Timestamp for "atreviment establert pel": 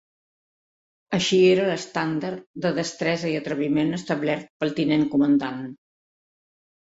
3.41-4.75